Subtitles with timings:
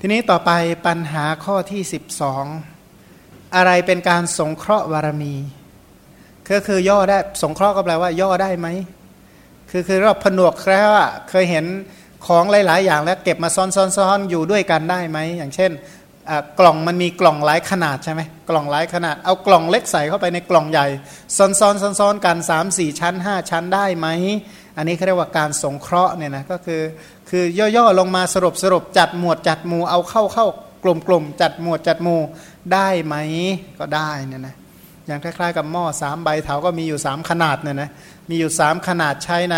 [0.00, 0.50] ทีนี้ต่อไป
[0.86, 1.82] ปัญหาข้อที่
[2.64, 5.34] 12 อะไรเป็นการสงเคราะห์บารมี
[6.50, 8.68] ก็คือย่อได้สงเคราะห์ก็แปลว่าย่อได้ไหม
[9.70, 10.88] คือคือเราผนวกแล้ว
[11.30, 11.64] เคยเห็น
[12.26, 15.70] ของหลาย ๆ อย่างแล้วเก็บมาซ้อนๆอยู่ด้วยกันได้ไหมอย่างเช่น
[16.58, 20.86] กล่องมันมีกล่องหลายขนาดใช่ไหมกล่องหลายขนาด เอากล่องเล็กใส่เข้าไปในกล่องใหญ่
[21.38, 24.08] ซ้อนๆซ้อนๆกัน 3 4 ชั้น 5 ชั้นได้ไหม
[24.76, 26.80] อันนี้เขาเรียกว่าการสงเคราะห์เนี่ยนะก็คือ
[27.30, 27.44] คือ
[27.76, 30.46] ย่อๆลงมาสรุปสรุปจัดหมวดจัดหมู่เอาเข้าเข้า
[30.84, 32.20] กลุ่มๆจัดหมวดจัดหมู่
[32.72, 33.14] ได้ไหม
[33.78, 34.54] ก็ได้เนี่ยนะ
[35.06, 37.90] อย่างคล้ายๆ กับหม้อสามใบเถาก็มีอยู่3ขนาดเนี่ยนะ
[38.28, 39.56] มีอยู่3ขนาดใช้ใน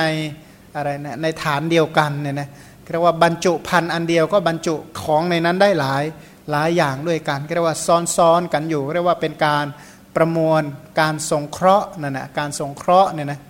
[0.76, 2.48] อะไรนะในฐานเดียวกันเนี่ยนะ
[2.92, 6.04] เรียกว่าบรรจุพันอันเดียวก็บรรจุของในนั้นได้หลาย
[6.50, 7.76] หลายอย่างด้วยกันเรียกว่า
[8.16, 9.66] ซ้อนๆกันอยู่เรียกว่าเป็นการ
[10.16, 10.62] ประมวล
[11.00, 13.40] การสงเคราะห์นั่นนะการสงเคราะห์เนี่ยนะ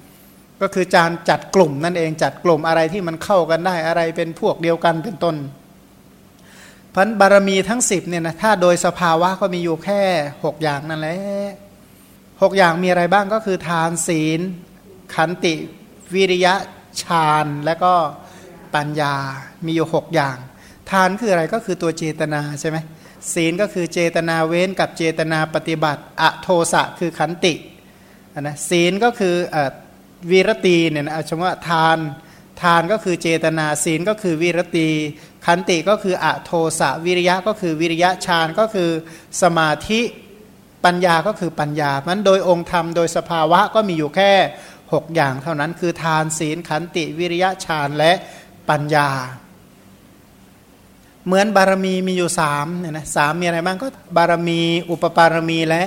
[0.61, 5.37] ก็คือการจัดกลุ่มนั่นเองจัดกลุ่มอะไรที่มันเข้ากันได้อะไรเป็นพวกเดียวกันเป็นต้น
[6.95, 10.03] พันบารมีทั้ง10เนี่ยนะถ้าโดยสภาวะก็มีอยู่แค่
[10.35, 11.19] 6อย่างนั่นแหละ
[12.43, 14.41] หกอย่างมีอะไรบ้างก็คือทานศีล
[15.15, 15.55] ขันติ
[16.15, 16.55] วิริยะ
[17.03, 17.93] ฌานและก็
[18.75, 19.15] ปัญญา
[19.65, 20.37] มีอยู่6อย่าง
[20.91, 22.79] ทานคืออะไรก็คือตัวเจตนาใช่ไหม
[23.35, 27.55] ศีลก็คือเจตนาเว้นกับเจตนาปฏิบัติ อโทสะคือขันติ
[28.41, 29.35] นะศีลก็คือ
[30.31, 31.99] วีรตีเนี่ยนะชมว่าทาน
[32.63, 34.89] ทานก็คือเจตนาศีลก็คือวีรตี
[35.47, 38.91] ขันติก็คืออโทสะวิริยะก็คือวิริยะฌานก็คือ
[39.43, 40.01] สมาธิ
[40.85, 44.33] ปัญญาก็คือปัญญาเพราะโดยองค์ธรรมโดยสภาวะก็มีอยู่แค่
[44.79, 48.13] 6 อย่างเท่านั้นคือทานศีลขันติวิริยะฌานและ
[48.69, 49.09] ปัญญา
[51.27, 55.83] เหมือนบารมีมีอยู่สามเนี่ยนะสามมีอะไรบ้างก็บารมี อุปปารมีและ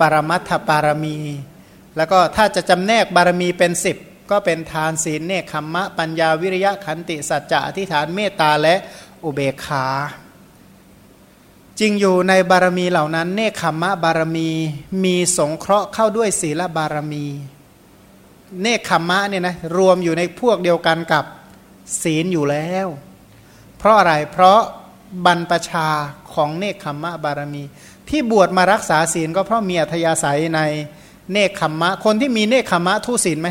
[0.00, 1.16] ปรมัตถบารมี
[1.96, 3.96] แล้วก็ถ้าจะจำแนกบารมีเป็นสิบ
[4.30, 8.74] ก็เป็นทานศีลเนคขมมะ ปัญญาวิริยะขันติสัจจะอธิษฐานเมตตาและ
[9.24, 9.86] อุเบกขา
[11.80, 14.50] จริงอยู่ในบารมีเหล่านั้น เนคขมมะบารมี
[15.04, 17.26] มีสงเคราะห์เข้าด้วยศีลบารมี
[18.62, 21.24] เนคขมมะเนี่ยนะรวมอยู่ในพวกเดียวกันกับ
[22.02, 22.86] ศีลอยู่แล้ว
[23.78, 24.60] เพราะอะไรเพราะ
[25.26, 25.88] บรรพชา
[26.34, 27.62] ของเนคขมมะบารมี
[28.08, 30.60] ที่บวชมารักษาศีลก็เพราะมีอัธยาศัยใน
[31.32, 33.48] เนคขมมะ คนที่มีเนคขมมะทุศีลไหม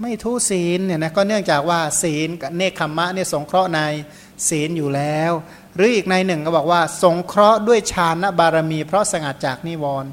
[0.00, 3.80] ไม่ทุศีลเนี่ยนะก็เนื่องจากว่าศีลกับเนคขมมะเนี่ยสงเคราะห์ใน
[4.48, 5.32] ศีลอยู่แล้ว
[5.74, 10.10] หรืออีกในหนึ่งก็บอกว่า สงเคราะห์ด้วยฌานบารมี เพราะสงัดจากนิวรณ์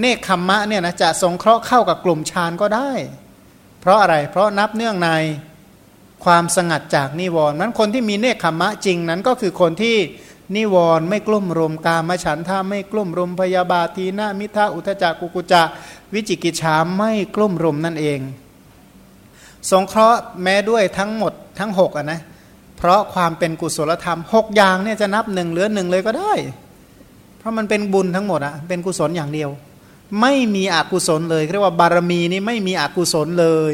[0.00, 2.92] เนคขมมะเนี่ยนะจะสงเคราะห์เข้ากับกลุ่มฌานก็ได้
[3.80, 5.10] เพราะอะไรเพราะนับเนื่องใน
[6.24, 9.96] ความสงัดจากนิวรณ์นั้นคนที่มีเนคขมมะจริงนั้นก็คือคนที่
[10.54, 15.62] นิวรณ์ไม่กลุ่มรุมกามฉันท่าไม่กลุ่มรุมพยาบาทีนามิทาอุทจักกุกุจะ
[16.14, 18.20] วิจิกิจฉาไม่กลุ่มรุมนั่นเอง
[19.70, 22.20] สงเคราะห์แม้ด้วยทั้งหมดทั้งหกอะนะ
[22.76, 26.32] เพราะความเป็นกุศลธรรมหกอย่างเนี่ยจะนับหนึ่งเหลือหนึ่งเลยก็ได้
[27.38, 29.50] เพราะมันเป็นบุญทั้งหมดอะเป็นกุศลอย่างเดียว
[30.20, 33.72] ไม่มีอกุศลเลยเรียกว่าบารมีนี้ไม่มีอกุศลเลย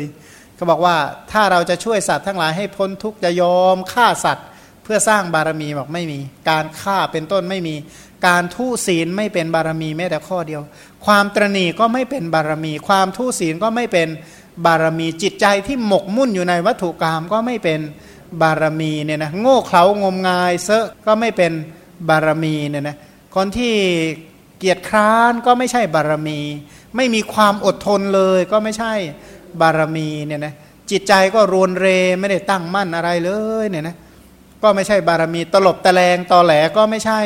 [0.55, 0.97] เขาบอกว่า
[1.31, 4.47] ถ้าเราจะช่วยสัตว์ทั้งหลายให้พ้นทุกข์จะยอมฆ่าสัตว์
[4.93, 6.19] พื่อสร้างบารมีบอกไม่มี
[6.51, 7.75] การฆ่าเป็นต้นไม่มี
[8.27, 10.63] การทุศีลไม่เป็นบารมีแม้แต่ข้อเดียว
[11.07, 14.09] ความตรณีก็ไม่เป็นบารมี ความทุศีลก็ไม่เป็น
[14.67, 17.81] บารมีจิตใจที่หมกมุ่นอยู่ในวัตถุกรรมก็ไม่เป็น
[18.43, 21.53] บารมีเนี่ยนะโง่เขลางมงายเซอะก็ไม่เป็น
[22.09, 22.97] บารมีเนี่ยนะ
[23.35, 23.75] คนที่
[24.59, 26.39] เกียจคร้านก็ไม่ใช่บารมี
[26.97, 28.93] ไม่มีความอดทนเลยก็ไม่ใช่
[29.61, 30.55] บารมีเนี่ยนะ
[30.91, 31.87] จิตใจก็รวนเร
[32.21, 33.31] ไม่ได้ตั้งมั่นอะไรเล
[33.63, 33.97] ยเนี่ยนะ
[34.63, 37.21] ก็ไม่ใช่บารมี ตลบตะแลงตอแหลก็ไม่ใช่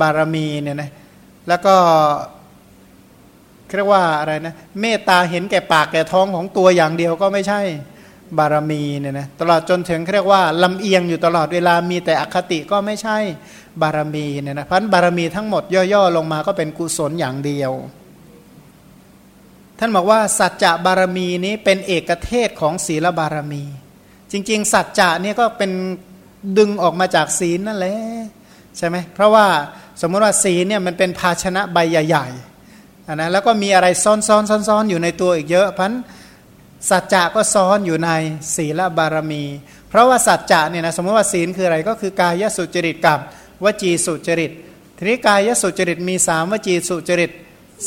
[0.00, 0.90] บารมีเนี่ยนะ
[1.48, 1.74] แล้วก็
[3.76, 7.60] เรียกว่าอะไรนะเมตตาเห็นแก่ปากแก่ท้องของตัวอย่างเดียวก็ไม่ใช่
[8.38, 13.16] บารมีเนี่ยนะตลอดจนถึงเรียกว่าลำเอียงอยู่ตลอดเวลามีแต่อคติก็ไม่ใช่
[13.82, 15.62] บารมีเนี่ยนะพันบารมีทั้งหมด
[15.92, 17.72] ย่อๆลงมาก็เป็นกุศลอย่างเดียว
[19.78, 23.64] ท่านบอกว่าสัจจะบารมีนี้เป็นเอกเทศของศีลบารมี
[24.32, 25.72] จริง ๆ สัจจะเนี่ยก็เป็น
[26.58, 27.96] ดึงออกมาจากศีลนั่นแหละ
[28.78, 29.46] ใช่ไหมเพราะว่า
[30.00, 34.12] สมมติว่าศีลเนี่ยมันเป็นภาชนะใบใหญ่ๆนะแล้วก็มีอะไรซ้
[34.76, 35.92] อนๆๆอยู่ในตัวอีกเยอะพัน
[36.90, 38.10] สัจจะก็ซ้อนอยู่ใน
[38.56, 39.44] ศีลบารมี
[39.88, 43.18] เพราะว่าสัจจะเนี่ยนะสมมติว่าศีลคืออะไรก็คือกายสุจริตกับ
[43.64, 44.52] วจีสุจริต
[44.96, 47.30] ทีนี้กายสุจริตมีสามวจีสุจริต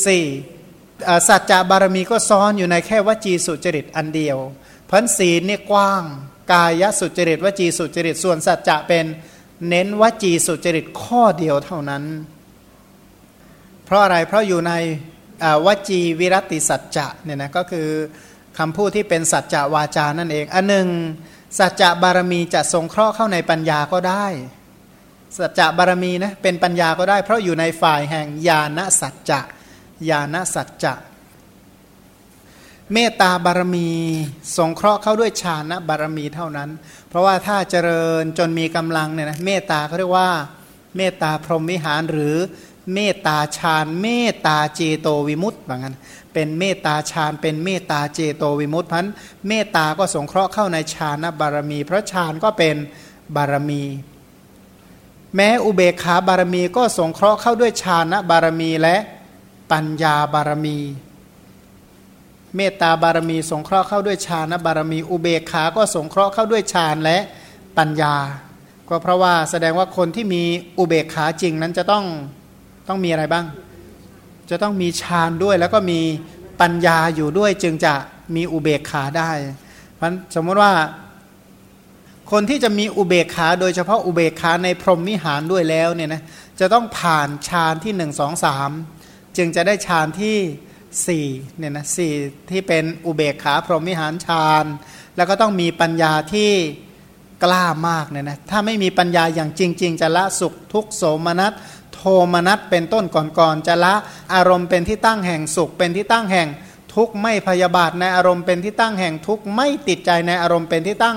[0.04, 0.24] สี่
[1.28, 4.38] สัจจะบารมีก็ซ้อนอยู่ในแค่วจีสุจริตอันเดียว
[4.90, 6.04] พันศีลเนี่ยกว้าง
[6.52, 9.04] กายสุจริตวจีสุจริต ส่วนสัจจะเป็น
[9.68, 12.04] เน้นวจีสุจริตข้อเดียวเท่านั้น
[13.84, 14.72] เพราะอะไรเพราะอยู่ใน
[15.66, 17.88] วจีวิรติสัจจะเนี่ยนะก็คือ
[18.58, 20.88] คำพูดที่เป็นสัจจะวาจานั่นเอง อันหนึ่ง
[21.58, 24.26] สัจจะบารมีจะทรงเคราะห์เข้าในปัญญาก็ได้
[25.38, 29.40] สัจจะบารมีนะเป็นปัญญาก็ได้ เพราะอยู่ในฝ่ายแห่งญาณสัจจะ
[30.10, 30.94] ญาณสัจจะ
[32.94, 33.88] เมตตาบารมี
[34.56, 36.70] สงเคราะห์เข้าด้วยฌานะบารมีเท่านั้น
[37.08, 40.30] เพราะว่าถ้าเจริญจนมีกำลังเนี่ยนะเมตตาเขาเรียกว่า
[40.96, 42.36] เมตตาพรหมวิหารหรือ
[42.94, 45.96] เมตตาฌานเมตตาเจโตวิมุตต์แบบนั้น
[46.32, 49.06] เป็นเมตตาฌานเป็นเมตตาเจโตวิมุตต์พัน
[49.48, 52.76] เมตตาก็สงเคราะห์เข้าในฌานบารมี เพราะฌานก็เป็น
[53.36, 53.82] บารมี
[55.34, 58.96] แม้อุเบกขาบารมีก็สงเคราะห์เข้าด้วยฌานบารมีและ
[59.70, 60.78] ปัญญาบารมี
[62.56, 67.18] เมตตาบารมีสงเคราะห์เข้าด้วยฌานบารมีอุเบกขา ก็สงเคราะห์เข้าด้วยฌานและ
[67.78, 68.14] ปัญญา
[68.88, 70.42] ก็เพราะว่าแสดงว่าคนที่มี
[70.78, 72.04] อุเบกขาจริงนั้นจะต้อง
[72.88, 73.46] ต้องมีอะไรบ้าง
[74.50, 76.00] จะต้องมีฌานด้วยแล้วก็มี
[76.60, 77.94] ปัญญาอยู่ด้วยจึงจะ
[78.36, 79.30] มีอุเบกขาได้
[79.96, 80.72] เพราะสมมติว่า
[82.32, 86.22] คนที่จะมีอุเบกขาโดยเฉพาะอุเบกขาในพรหมวิหารด้วยแล้วเนี่ยนะ
[86.60, 88.70] จะต้องผ่านฌานที่หนึ่งสองสาม
[89.36, 90.36] จึงจะได้ฌานที่
[91.06, 91.26] สี่
[91.58, 92.12] เนี่ยนะสี่
[92.50, 94.64] ที่เป็นอุเบกขาพรหมิหารฌาน
[95.16, 96.50] แล้วก็ต้องมีปัญญาที่
[97.44, 101.52] กล้ามากเนี่ยนะถ้าไม่มีปัญญาอย่างจริง ๆ จะละสุขทุกโสมนัส
[101.94, 102.00] โท
[102.34, 103.04] มนัสเป็นต้น
[103.38, 103.94] ก่อนๆจะละ
[104.34, 106.48] อารมณ์เป็นที่ตั้งแห่งสุขเป็นที่ตั้งแห่ง
[106.94, 111.16] ทุกข์ไม่พยาบาทในอารมณ์เป็นที่ตั้งแห่งทุกข์ไม่ติดใจในอารมณ์เป็นที่ตั้ง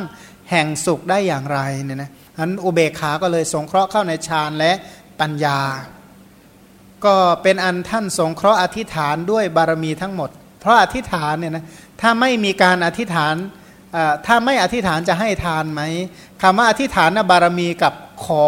[0.51, 4.71] แห่งสุขได้อย่างไรเนี่ยนะอันอุเบกขาก็เลยสงเคราะห์เข้าในฌานและ
[5.19, 5.59] ปัญญา
[7.05, 10.29] ก็เป็นอันท่านสงเคราะห์อธิษฐานด้วยบารมีทั้งหมด
[10.59, 11.65] เพราะอธิษฐานเนี่ยนะ
[12.01, 13.35] ถ้าไม่มีการอธิษฐาน
[14.25, 15.81] ถ้าไม่อธิษฐานจะให้ทานไหม
[16.41, 17.93] คำว่าอธิษฐานบารมีกับ
[18.25, 18.45] ขอ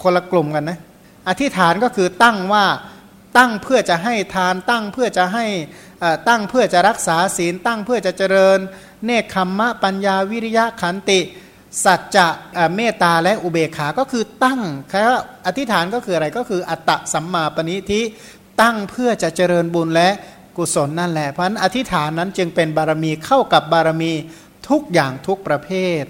[0.00, 0.78] คนละกลุ่มกันนะ
[1.28, 2.64] อธิษฐานก็คือตั้งว่า
[3.38, 5.46] ตั้งเพื่อจะให้ทานตั้งเพื่อจะให้
[6.28, 8.58] ตั้งเพื่อจะรักษาศีลตั้งเพื่อจะเจริญ
[9.04, 11.20] เนคขมมะปัญญาวิริยะขันติ
[11.84, 12.26] สัจจะ
[12.76, 15.00] เมตตาและอุเบกขาก็คือตั้งแค่
[15.46, 18.00] อธิษฐานก็คืออะไรก็คืออัตตะสัมมาปณิทิ
[18.60, 20.08] ตั้งเพื่อจะเจริญบุญและ
[20.56, 24.12] กุศลนั่นแหละเพราะนั้นอธิษฐานนั้นจึงเป็นบารมีเข้ากับบารมี
[24.68, 25.70] ทุกอย่างทุกประเภ
[26.02, 26.04] ท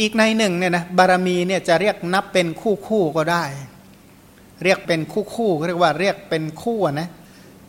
[0.00, 3.44] อีกในหนึ่งเนี่ยนะบารมีเนี่ยจะเรียกนับเป็นคู่คู่ก็ได้
[4.64, 7.08] เรียกเป็นคู่คู่เรียกว่าเรียกเป็นคู่นะ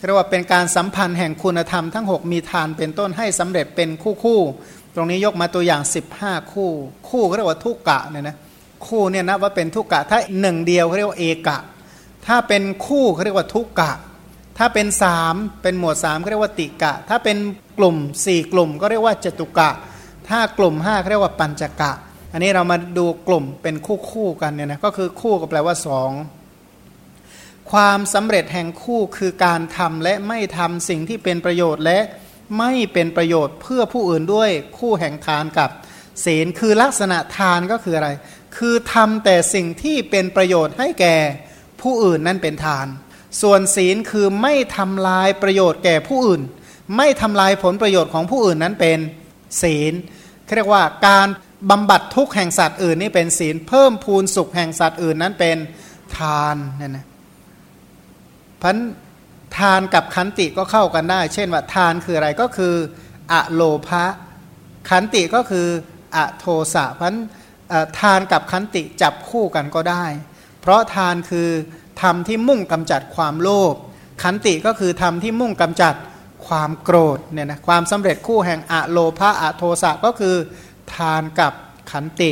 [0.05, 4.39] เรียกว่าเป็นการสัมพันธ์แห่งคุณธรรมทั้ง 6 มีทานเป็นต้นให้สำเร็จเป็นคู่คู่
[4.95, 5.81] ตรงนี้ยกมาตัวอย่าง
[6.17, 6.69] 15 คู่
[7.09, 8.35] คู่เรียกว่าทุกกะเนี่ยนะ
[8.87, 11.59] คู่เนี่ยนะว่าเป็นทุกกะ ถ้าหนึ่งเดียวเขาเรียกว่าเอกะ
[12.27, 13.91] ถ้าเป็นคู่เขาเรียกว่าทุกกะ
[14.57, 17.37] ถ้าเป็นสามเป็นหมวดสามเขาเรียกว่าติกะ ถ้าเป็น
[17.77, 17.95] กลุ่ม
[18.25, 19.69] สี่กลุ่มก็เรียกว่าจตุกะ
[20.29, 21.91] ถ้ากลุ่มห้าเขาเรียกว่าปัญจกะ
[22.31, 26.11] อันนี้เรามาดูกลุ่มเป็นคู่คู่กันเนี่ยนะก็คือคู่ก็แปลว่าสอง
[27.71, 31.99] ความสำเร็จแห่งคู่คือการทำและไม่ทำสิ่งที่เป็นประโยชน์และ
[32.57, 35.69] ไม่เป็นประโยชน์เพื่อผู้อื่นด้วยคู่แห่งทานกับ
[36.25, 38.09] ศีลคือลักษณะทานก็คืออะไร
[38.57, 41.15] คือทำแต่สิ่งที่เป็นประโยชน์ให้แก่
[41.81, 42.87] ผู้อื่นนั่นเป็นทาน
[43.41, 46.41] ส่วนศีลคือไม่ทำลายประโยชน์แก่ผู้อื่น
[46.97, 48.99] ไม่ทำลายผลประโยชน์ของผู้อื่นนั้นเป็น
[49.61, 49.93] ศีล
[50.55, 51.27] เรียกว่าการ
[51.69, 55.57] บำบัดทุกแห่งสัตว์อื่นนี่เป็นศีลเพิ่มพูนสุขแห่งสัตว์อื่นนั้นเป็น
[56.17, 57.05] ทานเนี่ยนะ
[58.61, 58.77] พัน
[59.57, 62.75] ทานกับขันติก็เข้ากันได้ เช่นว่าทานคืออะไรก็คือ
[63.31, 64.05] อะโลภะ
[64.89, 65.67] ขันติก็คือ
[66.15, 67.15] อะโทสะพัน
[67.99, 70.05] ทานกับขันติจับคู่กันก็ได้
[70.61, 71.49] เพราะทานคือ
[72.01, 73.75] ทำที่มุ่งกำจัดความโลภ
[74.23, 75.95] ขันติก็คือทำที่มุ่งกำจัด
[76.47, 80.35] ความโกรธเนี่ยนะความสำเร็จคู่แห่งอะโลภะอะโทสะก็คือ
[80.95, 81.53] ทานกับ
[81.91, 82.31] ขันติ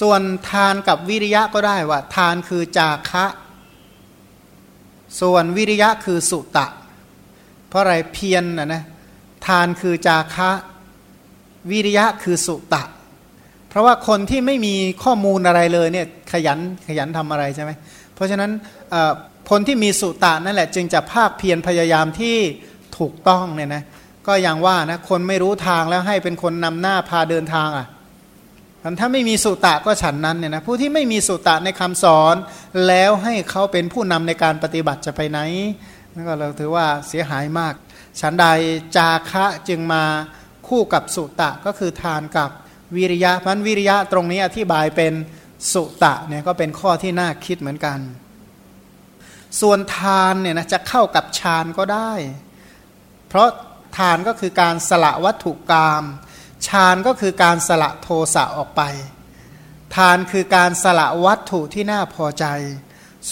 [0.00, 0.20] ส่วน
[0.50, 3.24] ทานกับวิริยะก็ได้ว่า ทานคือจาคะ
[5.20, 6.66] ส่วนวิริยะคือสุตะ
[7.68, 8.82] เพราะอะไรเพียรนนะนะ
[9.46, 10.50] ทานคือจาคะ
[11.70, 12.82] วิริยะคือสุตะ
[13.68, 17.70] เพราะว่าคนที่ไม่มีข้อมูลอะไรเลยเนี่ยขยันขยันทำอะไรใช่ไหม
[18.14, 18.50] เพราะฉะนั้น
[19.50, 22.36] คนที่มีสุตะนั่นแหละ จึงจะภาคเพียรพยายามที่
[22.98, 23.82] ถูกต้องเนี่ยนะ
[24.26, 27.86] ก็อย่างว่านะคนไม่รู้ทางแล้วให้เป็นคนนำหน้าพาเดินทางอะ
[29.00, 32.34] ถ้าไม่มีสุตะก็ฉันนั้นเนี่ยนะผู้ที่ไม่มีสุตะในคำสอน
[32.86, 35.38] แล้วให้เขาเป็นผู้นำในการปฏิบัติจะไปไหน
[36.14, 37.74] นั่นก็เราถือว่าเสียหายมาก
[38.20, 38.46] ฉันใด
[38.96, 40.04] จาคะจึงมา
[40.68, 42.50] คู่กับสุตะก็คือทานกับ
[42.96, 45.12] วิริยะพันวิริยะตรงนี้อธิบายเป็น
[45.72, 47.98] สุตะเนี่ยก็เป็นข้อที่น่าคิดเหมือนกัน
[49.60, 52.12] ส่วนทานเนี่ยนะจะเข้ากับฌานก็ได้
[53.28, 53.48] เพราะ
[53.98, 56.04] ทานก็คือการสละวัตถุกรรม
[56.66, 58.82] ฌานก็คือการสละโทสะออกไป
[59.94, 62.46] ทานคือการสละวัตถุที่น่าพอใจ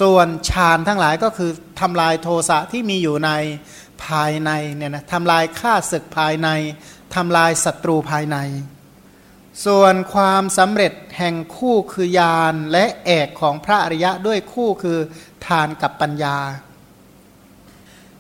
[0.00, 3.30] ส่วนฌานทั้งหลายก็คือทำลายโทสะที่มีอยู่ใน
[4.04, 6.48] ภายในเนี่ยนะทำลายข้าศึกภายใน
[7.14, 8.38] ทำลายศัตรูภายใน
[9.66, 14.98] ส่วนความสำเร็จแห่งคู่คือยานและเอกของพระอริยะด้วยคู่คือ
[15.46, 16.36] ทานกับปัญญา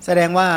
[0.04, 0.50] แสดงว่า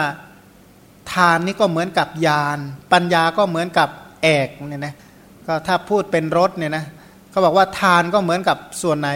[1.14, 2.60] ทานนี่ก็เหมือนกับยาน
[2.94, 3.90] ปัญญาก็เหมือนกับ
[4.24, 4.96] เอกเนี่ยนะ
[5.48, 6.84] ก็ถ้าพูดเป็นรถเนี่ยนะ
[7.30, 9.10] เขาบอกว่าทานก็เหมือนกับส่วนไหน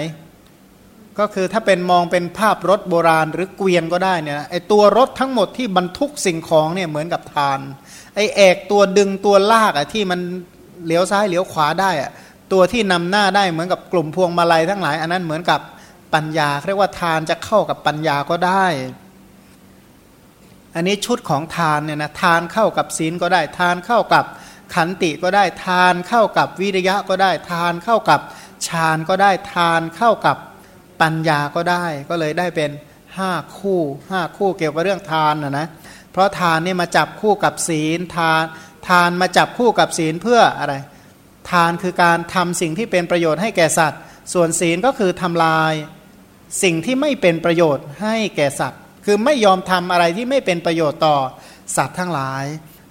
[1.20, 7.60] ก็คือถ้าเป็นมองเป็นภาพรถโบราณหรือเกวียนก็ได้เนี่ยไอตัวรถทั้งหมดที่บรรทุกสิ่งของเนี่ยเหมือนกับทาน
[8.16, 10.20] ไอเอกตัวดึงตัวลากอะที่มัน
[10.86, 12.12] เลี้ยวซ้ายเลี้ยวขวาได้อะ
[12.52, 15.62] ตัวที่นำหน้าได้เหมือนกับกลุ่มพวงมาลัยทั้งหลาย อันนั้นเหมือนกับ
[16.14, 18.66] ปัญญาเรียกว่าทานจะเข้ากับปัญญาก็ได้
[20.76, 24.26] อันนี้ชุดของทานเนี่ยนะทานเข้ากับศีลก็ได้ ทานเข้ากับ
[24.74, 28.20] ขันติก็ได้ทานเข้ากับวิริยะก็ได้ทานเข้ากับ
[28.68, 30.38] ฌานก็ได้ทานเข้ากับ
[31.02, 32.72] ปัญญาก็ได้ ก็เลยได้เป็น
[33.18, 35.68] ห้าคู่ห้าคู่เกี่ยวกับเรื่องทานนะนะ
[36.12, 38.44] เพราะทานนี่มาจับคู่กับศีลทาน
[38.88, 40.76] ทานมาจับคู่กับศีลเพื่ออะไร
[41.52, 44.02] ทานคือการทำสิ่งที่เป็นประโยชน์ให้แก่สัตว์
[44.34, 45.74] ส่วนศีลก็คือทำลาย
[46.64, 51.18] สิ่งที่ไม่เป็นประโยชน์ให้แก่สัตว์ คือไม่ยอมทำอะไรที่ไม่เป็นประโยชน์ต่อ
[51.78, 52.46] สัตว์ทั้งหลาย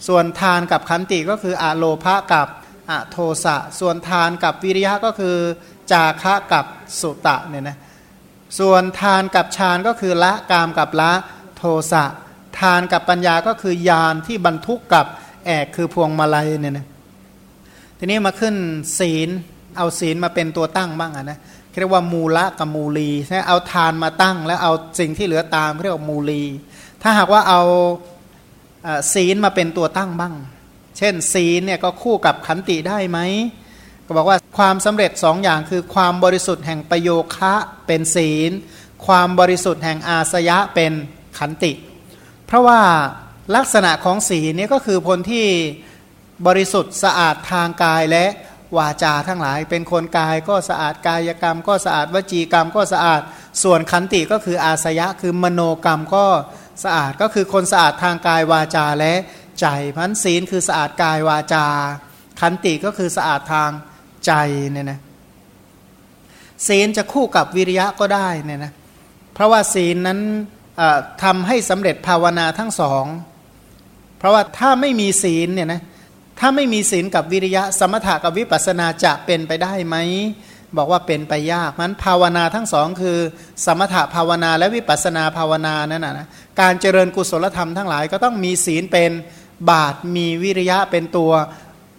[0.08, 2.48] ส่วนทานกับขันติก็คืออะโลภะกับ
[2.90, 5.36] อะโทสะ ส่วนทานกับวิริยะก็คือ
[5.92, 6.64] จาคะกับ
[7.00, 7.76] สุตะเนี่ยนะ
[8.58, 11.12] ส่วนทานกับฌานก็คือละกามกับละ
[11.56, 11.62] โท
[11.92, 12.04] สะ
[12.60, 15.06] ทานกับปัญญาก็คือยานที่บรรทุกกับ
[15.44, 16.86] แอกคือพวงมาลัยเนี่ยนะ
[17.98, 18.54] ทีนี้มาขึ้น
[18.98, 19.28] ศีล
[19.76, 21.38] เอาศีลมาเป็นตัวตั้งบ้างนะ
[21.78, 26.42] เรียกว่ามูละกับมูลีใช่เอาทานมาตั้งแล้วเอาสิ่งที่เหลือตามเรียกว่ามูลี
[27.02, 27.62] ถ้าหากว่าเอา
[29.14, 30.34] ศีลมาเป็นตัวตั้งบ้าง
[30.98, 33.18] เช่น ศีลเนี่ยก็คู่กับขันติได้ไหม
[34.06, 37.54] ก็บอกว่าความสำเร็จสองอย่างคือความบริสุทธิ์แห่งประโยคะ
[37.86, 38.50] เป็นศีล
[39.06, 40.92] ความบริสุทธิ์แห่งอาสยะเป็น
[41.38, 41.72] ขันติ
[42.46, 42.80] เพราะว่า
[43.56, 45.46] ลักษณะของศีลนี่ก็คือคนที่
[46.46, 48.26] บริสุทธิ์สะอาดทางกายและ
[48.78, 53.20] วาจาทั้งหลาย เป็นคนกายก็สะอาดกายกรรม ก็สะอาดวจีกรรมก็สะอาด
[53.62, 56.26] ส่วนขันติก็คืออาสยะคือมโนกรรมก็
[56.84, 59.14] สะอาดก็คือคนสะอาดทางกายวาจาและ
[59.60, 59.66] ใจ
[59.96, 61.66] พันศีลคือสะอาดกายวาจา
[62.40, 63.70] ขันติก็คือสะอาดทาง
[64.26, 64.32] ใจ
[64.72, 65.00] เนี่ยนะ
[66.66, 68.72] ศีลจะคู่กับวิริยะก็ได้เนี่ยนะ
[69.34, 70.20] เพราะว่าศีลนั้น
[71.22, 73.04] ทำให้สำเร็จภาวนาทั้งสอง
[74.18, 75.82] เพราะว่าถ้าไม่มีศีลเนี่ยนะ
[76.40, 79.96] ถ้าไม่มีศีลกับวิริยะ สมถะกับวิปัสสนาจะเป็นไปได้ไหม
[80.76, 83.18] บอกว่าเป็นไปยากมันภาวนาทั้งสองคือ
[83.64, 86.28] สมถะภาวนาและวิปัสนาภาวนานั่นนะนะ
[86.60, 89.10] การเจริญกุศลธรรมทั้งหลายก็ต้องมีศีลเป็น
[89.70, 91.32] บาทมีวิริยะเป็นตัว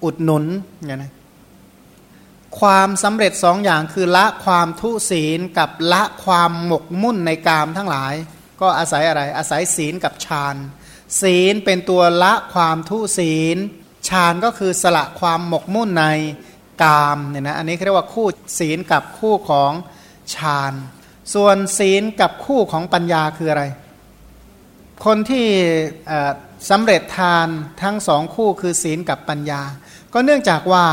[0.03, 0.45] อุดหนุน
[0.86, 1.13] อย่างนะ
[2.59, 8.13] ความสำเร็จสองอย่างคือละความทุศีลกับละความหมกมุ่นในกามทั้งหลาย
[8.62, 10.55] ก็อาศัยอะไรอาศัยศีลกับฌาน
[11.21, 13.57] ศีลเป็นตัวละความทุศีล
[14.07, 16.05] ฌานก็คือสละความหมกมุ่นใน
[16.84, 18.27] กามเนี่ยนะอันนี้เรียกว่าคู่
[18.60, 19.72] ศีลกับคู่ของ
[20.36, 20.74] ฌาน
[21.34, 23.63] ส่วนศีลกับคู่ของปัญญาคืออะไร
[25.05, 25.46] คนที่
[26.69, 27.48] สำเร็จทาน
[27.81, 29.62] ทั้งสองคู่คือศีลกับปัญญา
[30.13, 30.86] ก็เนื่องจากว่า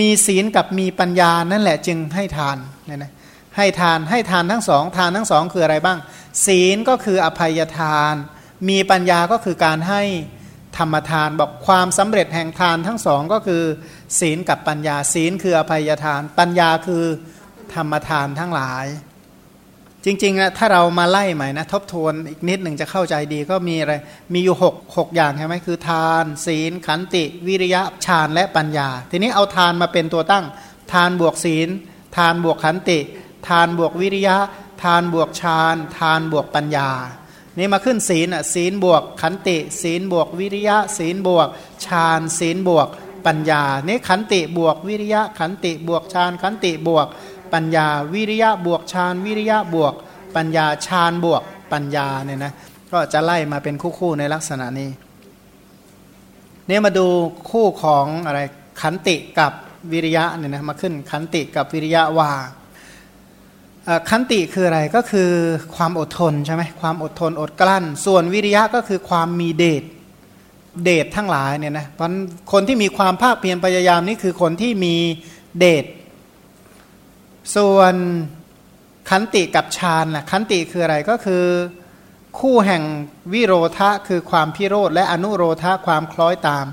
[0.00, 3.12] มีศีลกับมีปัญญานั่นแหละจึงให้ทานเนี่ยนะ
[3.56, 5.98] ให้ทานให้ทานทั้งสองทานทั้งสองคืออะไรบ้าง
[6.46, 8.14] ศีลก็คืออภัยทาน
[8.68, 10.02] มีปัญญาก็คือการให้
[10.78, 13.62] ธรรมทานบอกความสำเร็จแห่งทานทั้งสองก็คือ
[14.20, 17.04] ศีลกับปัญญาศีลคืออภัยทาน ปัญญาคือ
[17.74, 18.86] ธรรมทานทั้งหลาย
[20.04, 23.94] จริงๆนะถ้าเรามาไล่ใหม่นะทบทวนอีกนิดหนึ่งจะเข้าใจดีก็มีอะไร
[24.32, 30.44] มีอยู่หกหกอย่างใช่ไหมคือ ทาน ศีล ขันติ วิริยะฌานและปัญญา ทีนี้เอาทานมาเป็นตัวตั้ง
[30.92, 31.68] ทานบวกศีล
[32.16, 32.98] ทานบวกขันติ
[33.48, 34.36] ทานบวกวิริยะ
[34.82, 36.90] ทานบวกฌาน ทานบวกปัญญา
[37.56, 41.48] นี่มาขึ้นศีลอะศีลบวก ขันติ ศีลบวก วิริยะ ศีลบวก
[41.84, 42.88] ฌานศีลบวก
[43.26, 47.06] ปัญญานี่ขันติบวก วิริยะ ขันติบวกฌานขันติบวก
[47.52, 49.94] ปัญญา วิริยะบวกฌานวิริยะบวก
[50.36, 52.52] ปัญญาฌานบวก ปัญญาเนี่ยนะ
[52.92, 54.90] ก็จะไล่มาเป็นคู่ๆในลักษณะนี้
[56.68, 57.06] นี่มาดู
[57.50, 58.40] คู่ของอะไร
[58.80, 59.52] ขันติกับ
[59.92, 62.30] วิริยะเนี่ยนะมาขึ้นขันติกับวิริยะว่า
[64.10, 65.30] ขันติคืออะไรก็คือ
[65.76, 69.82] ความอดทนใช่ไหมความอดทนอดกลั้น ส่วนวิริยะก็คือความมีเดช
[70.84, 72.10] เดชทั้งหลายเนี่ยนะเพราะ
[72.52, 74.96] คนที่มีความภาคเพียรพยายามนี่คือคนที่มี
[75.58, 75.84] เดช
[77.56, 77.94] ส่วน
[79.10, 81.44] ขันติกับฌานล่ะขันติคืออะไรก็คือ
[82.40, 82.82] คู่แห่ง
[83.32, 86.66] วิโรธะคือความพิโรธและอนุโรธะความคล้อยตาม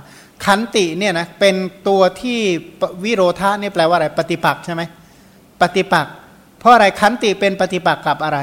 [0.46, 1.56] ขันติเนี่ยนะเป็น
[1.88, 2.40] ตัวที่
[3.04, 4.82] วิโรธะนี่แปลว่าอะไรปฏิปักษ์ใช่ไหม
[5.62, 6.16] ปฏิปักษ์
[6.66, 8.40] ราะอะไรขันติเป็นปฏิปักษ์กับอะไร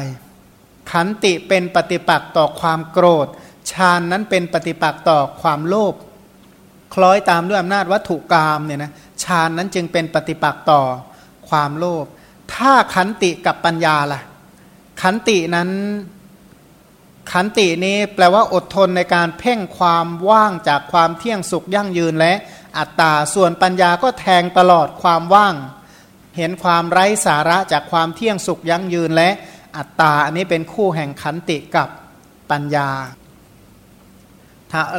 [0.93, 3.27] ขันติเป็นปฏิปักษ์ต่อความโกรธ
[3.73, 5.95] ฌานนั้นเป็นปฏิปักษ์ต่อความโลภ
[6.95, 8.93] คล้อยตามด้วยอำนาจวัตถุกรรมเนี่ยนะ
[9.25, 10.83] ฌานนั้นจึงเป็นปฏิปักษ์ต่อ
[11.49, 12.05] ความโลภ
[12.55, 14.21] ถ้าขันติกับปัญญาล่ะ
[15.03, 15.71] ขันตินั้น
[17.33, 22.35] ขันตินี้แปลว่าอดทนในการเพ่งความว่างจากความเที่ยงสุขยั่งยืนและ
[22.79, 25.55] อัตตาส่วนปัญญาก็แทงตลอดความว่าง
[26.37, 29.31] เห็นความไร้สาระจากความเที่ยงสุขยั่งยืนและ
[29.77, 31.89] อัตตาอันนี้เป็นคู่แห่งขันติกับ
[32.51, 32.91] ปัญญา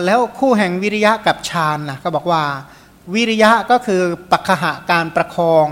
[0.05, 2.43] แล้วคู่แห่งวิริยะกับฌานนะก็บอกว่า
[3.13, 5.65] วิริยะก็คือปัจหะการประคอง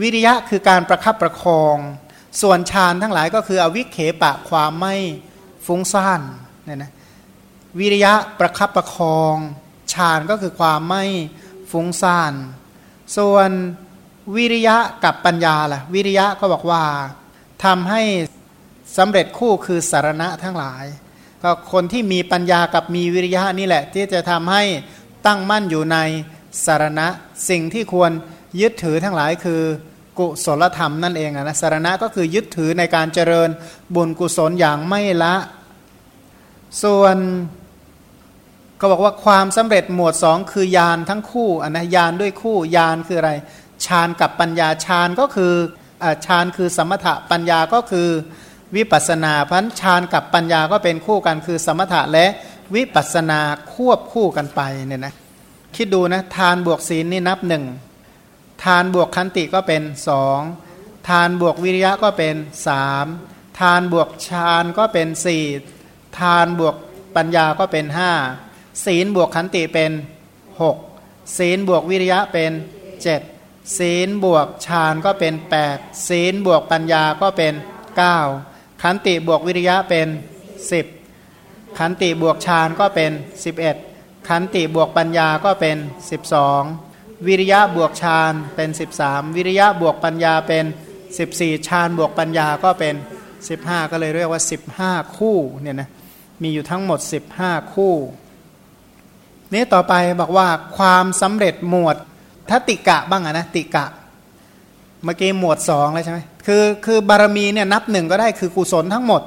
[0.00, 1.76] วิริยะคือการประคับประคอง
[2.42, 4.94] ส่วนฌานทั้งหลายก็คืออวิเคปะความไม่
[5.66, 6.20] ฟุ้งซ่าน
[6.64, 6.92] เนี่ยนะ
[7.78, 9.36] วิริยะประคับประคอง
[9.92, 11.04] ฌานก็คือความไม่
[11.70, 12.32] ฟุ้งซ่าน
[13.16, 13.50] ส่วน
[14.36, 16.82] วิริยะกับปัญญาล่ะ วิริยะก็บอกว่า
[17.64, 18.02] ทำให้
[18.96, 20.84] สำเร็จคู่คือสารณะทั้งหลาย
[21.42, 24.62] ก็คนที่มีปัญญากับมีวิริยะนี่แหละ ที่จะทำให้
[25.26, 25.98] ตั้งมั่นอยู่ใน
[26.64, 27.06] สารณะ
[27.48, 28.10] สิ่งที่ควร
[28.60, 29.62] ยึดถือทั้งหลายคือ
[30.18, 33.50] กุศลธรรมนั่นเองนะสารณะก็คือยึดถือในการเจริญ
[33.94, 35.34] บุญกุศลอย่างไม่ละ
[36.82, 37.16] ส่วน
[38.80, 43.32] ก็บอกว่าความสำเร็จหมวดสองคือยานทั้งคู่อันนะยานด้วยคู่ยานคืออะไร
[43.86, 45.54] ฌานกับปัญญาฌานก็คือ
[46.26, 48.08] ฌานคือสมถะปัญญาก็คือ
[48.76, 52.26] วิปัสนาพันฌานกับปัญญาก็เป็นคู่กันคือสมถะและ
[52.74, 53.40] วิปัสนา
[53.72, 55.14] ควบคู่กันไปเนี่ยนะ
[55.74, 57.64] คิดดูนะทานบวกศีลนี่นับหนึ่ง
[58.64, 60.40] ทานบวกคันติก็เป็นสอง
[61.08, 62.36] ทานบวกวิริยะก็เป็น
[62.66, 63.06] สาม
[63.60, 65.44] ทานบวกฌานก็เป็นสี่
[66.18, 66.76] ทานบวก
[67.16, 68.12] ปัญญาก็เป็นห้า
[68.84, 69.90] ศีลบวกขันติเป็น
[70.62, 70.76] หก
[71.38, 72.52] ศีลบวกวิริยะเป็น
[73.02, 73.20] เจ็ด
[73.78, 75.34] ศีลบวกฌานก็เป็น
[75.68, 77.54] 8 ศีลบวกปัญญาก็เป็น
[78.18, 80.08] 9 ขันติบวกวิริยะเป็น
[80.92, 83.12] 10 ขันติบวกฌานก็เป็น
[83.70, 85.76] 11 ขันติบวกปัญญาก็เป็น
[86.52, 88.70] 12 วิริยะบวกฌานเป็น
[89.02, 90.64] 13 วิริยะบวกปัญญาเป็น
[91.16, 92.94] 14 ฌานบวกปัญญาก็เป็น
[93.42, 94.42] 15 ก็เลยเรียกว่า
[94.78, 95.90] 15 คู่เนี่ยนะ
[96.42, 96.98] มีอยู่ทั้งหมด
[97.36, 97.94] 15 คู่
[99.52, 101.96] นี้ต่อไปบอกว่าความสำเร็จหมวด
[102.50, 103.86] ถ้าติกะบ้างอะนะติกะ
[105.04, 109.22] เมื่อกี้หมวดสองเลยใช่ไหมคือคือบารมีเนี่ยนับหนึ่งก็ได้คือกุศลทั้งหมด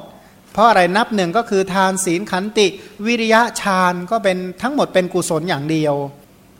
[0.53, 2.67] เพราะอะไรนับหนึ่งก็คือทานศีลขันติ
[3.05, 5.95] วิริยะฌานก็เป็นทั้งหมดเป็นกุศลอย่างเดียว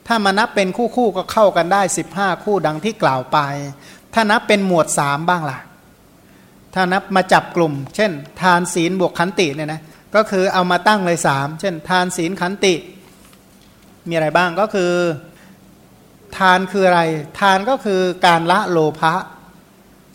[0.08, 1.82] ถ้ามานับเป็นคู่คู่ก็เข้ากันได้
[2.14, 3.38] 15 คู่ดังที่กล่าวไป
[4.14, 5.58] ถ้านับเป็นหมวดสามบ้างล่ะ
[6.74, 9.82] ถ้านับมาจับกลุ่ม เช่น ทานศีลบวกขันติเนี่ยนะ
[10.16, 12.74] ก็คือเอามาตั้งเลยสามเช่น ทานศีลขันติ
[14.08, 14.92] มีอะไรบ้างก็คือ
[16.38, 17.02] ทานคืออะไร
[17.40, 19.14] ทานก็คือการละโลภะ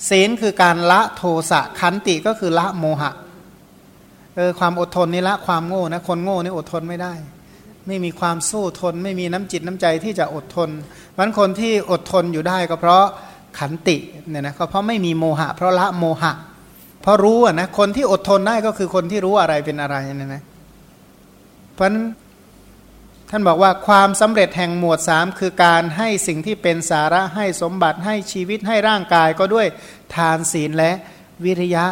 [0.08, 3.12] ศีลคือการละโทสะขันติก็คือละโมหะ
[4.36, 7.14] เออความอดทนนี่ละความโง่นะคนโง่นี่อดทนไม่ได้
[7.86, 10.70] ไม่มีความสู้ทน ไม่มีน้ำจิตน้ำใจที่จะอดทน
[11.16, 13.04] มันคนที่อดทนอยู่ได้ก็เพราะ
[13.58, 13.96] ขันติ
[14.28, 16.32] เนี่ยนะก็เพราะไม่มีโมหะ เพราะละโมหะ
[17.02, 20.42] เพราะรู้อะนะคนที่อดทนได้ก็คือคนที่รู้อะไรเป็นอะไรเนี่ยนะ
[21.74, 21.86] เพราะ
[23.34, 29.66] ท่านบอกว่าความสำเร็จแห่งหมวดสามคือการให้สิ่งที่เป็นสาระให้สมบัติให้ชีวิตให้ร่างกายก็ด้วย
[30.14, 30.92] ทานศีลและ
[31.44, 31.86] วิริยะ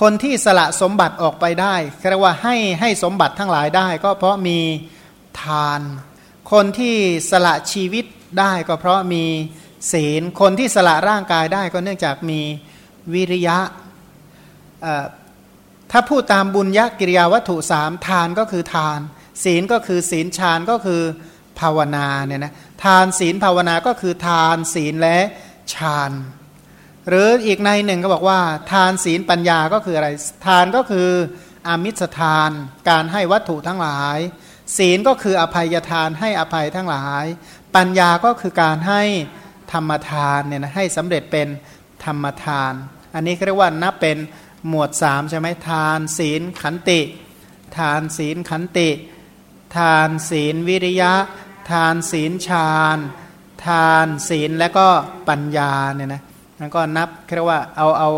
[0.00, 1.74] คนที่สละสมบัติออกไปได้
[2.10, 4.58] เรียกว่าให้ให้สมบัติทั้งหลายได้ ก็เพราะมี
[5.42, 5.80] ทาน
[6.52, 6.96] คนที่
[7.30, 8.04] สละชีวิต
[8.38, 9.24] ได้ก็เพราะมี
[9.92, 12.40] ศีล คนที่สละร่างกายได้ก็เนื่องจากมี
[13.14, 13.58] วิริยะ
[15.90, 19.00] ถ้าพูดตามบุญญกิริยาวัตถุสามทานก็คือทาน
[19.44, 21.02] ศีลก็คือศีลฌานก็คือ
[21.60, 22.52] ภาวนาเนี่ยนะ
[22.84, 25.18] ทานศีลภาวนาก็คือทานศีลและ
[25.74, 26.12] ฌาน
[27.08, 28.40] หรืออีกในหนึ่งก็บอกว่า
[28.72, 30.08] ทานศีลปัญญาก็คืออะไร
[30.46, 31.08] ทานก็คือ
[31.66, 32.50] อามิสทาน
[32.88, 34.18] การให้วัตถุทั้งหลาย
[34.76, 37.24] ศีลก็คืออภัยทานให้อภัยทั้งหลาย
[37.76, 39.02] ปัญญาก็คือการให้
[39.72, 41.48] ธรรมทานเนี่ยนะให้สำเร็จเป็น
[42.04, 42.72] ธรรมทาน
[43.14, 44.16] อันนี้เรียกว่านับเป็น
[44.68, 47.00] หมวดสามใช่ไหมทาน ศีลขันติ
[47.78, 48.88] ทานศีลขันติ
[49.76, 51.12] ทานศีลวิริยะ
[51.70, 52.98] ทานศีลฌาน
[53.66, 54.86] ทานศีลและก็
[55.28, 56.22] ปัญญาเนี่ยนะ
[56.58, 58.10] แล้วก็นับเรียกว่าเอาเอา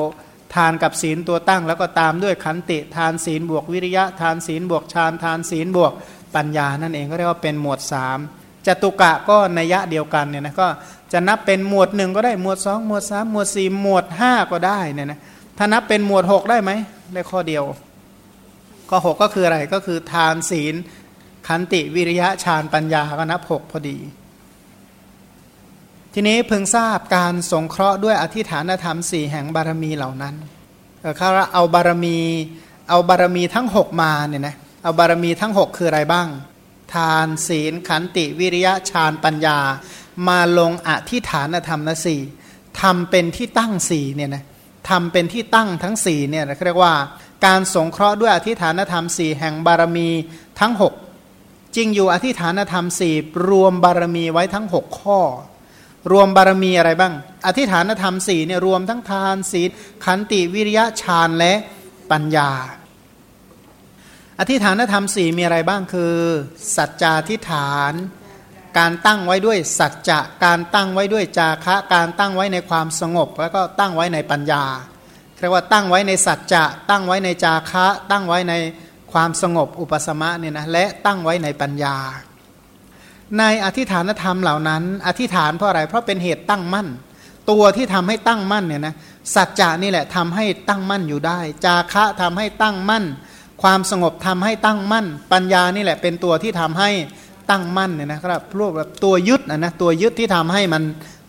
[0.55, 5.93] ทานกับศีลตัวตั้ง แล้วก็ตามด้วยขันติ ทานศีลบวกวิริยะ ทานศีลบวกฌานทานศีลบวก
[6.35, 8.19] ปัญญานั่นเองก็เรียกว่าเป็นหมวดสาม
[8.67, 10.67] จตุกะก็นัยะเดียวกันเนี่ยนะก็
[11.13, 15.21] จะนับเป็นหมวดหนึ่งก็ได้หมวดสองหมวดสามหมวดสี่หมวดห้าก็ได้เนี่ยนะ
[15.59, 16.71] ถ้านับเป็นหมวดหกได้ไหม
[17.15, 17.65] ได้ข้อเดียว
[18.91, 20.75] ก็หกก็คืออะไรก็คือทานศีล
[21.47, 23.99] ขันติวิริยะฌานปัญญาก็นับหกพอดี
[26.15, 30.35] ทีนี้พึงทราบการสงเคราะห์ด้วยอธิฐานธรรมสี่แห่งบารมีเหล่านั้น
[31.19, 32.19] เขาเอาบารมี
[32.89, 36.29] เอาบารมีทั้งหกมาเนี่ยนะเอาบารมีทั้งหกคืออะไรบ้าง
[36.95, 39.59] ทานศีลขันติวิริยะฌานปัญญา
[40.29, 42.21] มาลงอธิฐานธรรมนสี่
[42.81, 44.45] ทำเป็นที่ตั้งสี่เนี่ยนะ
[44.91, 46.95] ทำเป็นที่ตั้งทั้งสี่เนี่ยเรียกว่า
[47.47, 50.09] การสงเคราะห์ด้วยอธิฐานธรรมสี่แห่งบารมี
[50.61, 51.02] ทั้ง 6
[51.77, 53.15] จริงอยู่อธิฐานธรรมสี่
[53.49, 55.21] รวมบารมีไว้ทั้ง 6 ข้อ
[56.13, 57.15] รวมบารมีอะไรบ้าง
[57.47, 59.71] อธิฐานธรรมสี่เนี่ยรวมทั้งทานศีล
[60.05, 61.55] ขันติวิริยะฌานและ
[62.11, 62.51] ปัญญา
[64.41, 66.15] อธิฐานธรรมสี่มีอะไรบ้างคือ
[66.77, 67.93] สัจจาธิฐาน
[68.79, 74.65] การตั้งไว้ด้วยสัจจะการตั้งไว้ด้วยจาคะการตั้งไว้ในความสงบ แล้วก็ตั้งไว้ในปัญญา
[75.39, 78.55] เรียกว่าตั้งไว้ในสัจจะตั้งไว้ในจาคะ ตั้งไว้ใน
[79.13, 81.97] ความสงบอุปสมะเนี่ยนะและตั้งไว้ในปัญญา
[83.39, 86.89] ในอธิฐานธรรมเหล่านั้น อธิฐานเพราะอะไร เพราะเป็นเหตุตั้งมั่น
[87.51, 88.95] ตัวที่ทำให้ตั้งมั่นเนี่ยนะ
[89.35, 93.05] สัจจะนี่แหละทำให้ตั้งมั่นอยู่ได้ จาคะทำให้ตั้งมั่น
[93.63, 96.91] ความสงบทำให้ตั้งมั่น ปัญญานี่แหละเป็นตัวที่ทำให้
[97.51, 100.83] ตั้งมั่นเนี่ยนะครับรวบแบบตัวยึดนะนะตัวยึดที่ทำให้มัน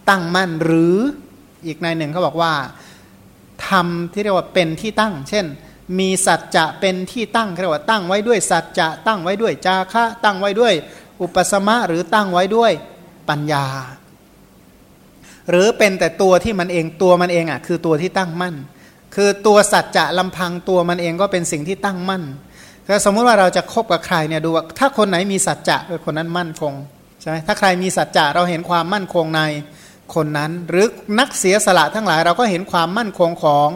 [0.10, 0.96] ตั้งมั่นหรือ
[1.66, 2.54] อีกในหนึ่งเขาบอกว่า
[3.70, 5.46] ทำที่เรียกว่าเป็นที่ตั้ง เช่น
[6.00, 10.74] มีสัจจะเป็นที่ตั้งเรียกว่าตั้งไว้ด้วยสัจจะตั้งไว้ด้วยจาคะตั้งไว้ด้วย
[11.22, 12.72] อุปสมะหรือตั้งไว้ด้วย
[13.30, 13.66] ปัญญา
[15.50, 18.56] หรือเป็นแต่ตัวที่มันเองตัวมันเองอะคือตัวที่ตั้งมั่น
[19.16, 22.24] คือตัวสัจจะลำพังตัวมันเองก็เป็นสิ่งที่ตั้งมั่น
[22.88, 26.74] ก็สมมุติว่าเราจะคบกับใครเนี่ยดูว่าถ้าคนไหนมีสัจจะคนนั้นมั่นคง
[27.22, 29.42] ใช่ไหมถ้าใครมีสัจจะเราเห็นความมั่นคงใน
[30.16, 30.86] คนนั้น หรือ
[31.20, 33.68] นักเสียสละทั้งหลายเราก็เห็นความมั่นคงของ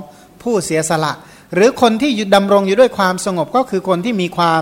[0.43, 1.13] ผู้เสียสละ
[1.53, 4.61] หรือคนที่ดำรงอยู่ด้วยความสงบก็คือคนที่มีความ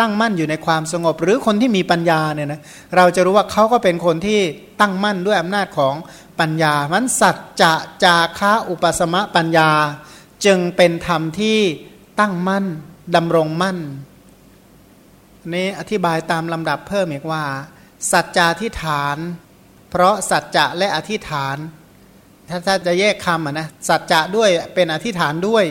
[0.00, 2.60] ตั้งมั่นอยู่ในความสงบ หรือคนที่มีปัญญาเนี่ยนะ
[2.96, 4.40] เราจะรู้ว่าเขาก็เป็นคนที่
[4.80, 5.94] ตั้งมั่นด้วยอำนาจของ
[6.40, 7.72] ปัญญามันสัจจะ
[8.04, 9.70] จาคะอุปสมะปัญญา
[10.44, 11.58] จึงเป็นธรรมที่
[12.20, 12.64] ตั้งมั่น
[13.16, 13.78] ดำรงมั่น
[15.54, 17.44] นี้อธิบายตามลำดับเพิ่มอีกว่า
[18.12, 19.16] สัจจาธิฐาน
[19.90, 21.56] เพราะสัจจะและอธิฐาน
[22.48, 25.64] ถ้าถ้าจะแยกคำนะสัจจะด้วยเป็นอธิฐานด้วย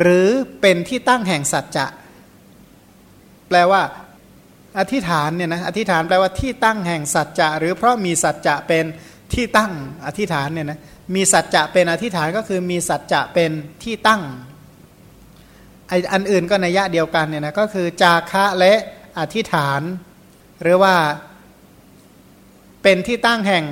[0.00, 0.28] หรือ
[0.60, 1.86] เป็นที่ตั้งแห่งสัจจะ
[3.48, 3.82] แปลว่า
[4.78, 8.84] อธิษฐานเนี่ยนะอธิษฐานแปลว่าที่ตั้งแห่งสัจจะ หรือเพราะมีสัจจะเป็น
[9.34, 9.72] ที่ตั้ง
[10.06, 10.80] อธิษฐานเนี่ยนะ
[11.14, 13.50] มีสัจจะเป็นอธิษฐานก็คือมีสัจจะเป็น
[13.82, 14.22] ที่ตั้ง
[15.88, 18.74] ไออันอื่นก็ในยะเดียวกันเนี่ยนะก็คือจาคะและ
[19.18, 19.80] อธิษฐาน
[20.62, 20.94] หรือว่า
[22.82, 23.64] เป็นที่ตั้งแห่ง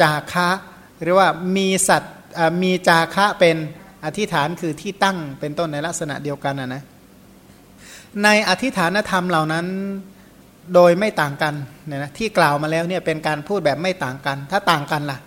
[0.00, 0.48] จาคะ
[1.02, 2.02] หรือว่ามีสัต
[2.62, 3.56] มีจาคะเป็น
[4.04, 6.82] อธิษฐานคือที่ตั้งเป็นต้นในลักษณะเดียวกันนะนะ
[8.24, 9.66] ในอธิษฐานธรรมเหล่านั้น
[10.74, 11.54] โดยไม่ต่างกัน
[11.86, 15.18] เนี่ยนะที่กล่าวมาแล้วเนี่ยเป็นการพูดแบบไม่ต่างกัน ถ้าต่างกันล่ะ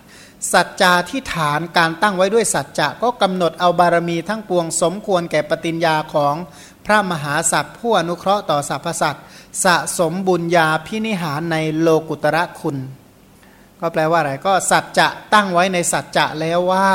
[0.52, 6.34] สัจจาที่ฐานการตั้งไว้ด้วยสัจจะก็กำหนดเอาบารมีทั้งปวงสมควรแก่ปฏิญญาของ
[6.86, 9.24] พระมหาสัตว์ผู้อนุเคราะห์ต่อสรรพสัตว์
[9.64, 12.76] สะสมบุญญาพินิหารในโลกุตระคุณ
[13.80, 16.88] ก็แปลว่าอะไรก็สัจจะตั้งไว้ในสัจจะแล้วว่า